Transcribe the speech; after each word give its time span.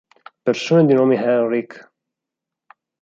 Persone 0.45 0.87
di 0.87 0.95
nome 0.95 1.15
Henrik 1.15 1.71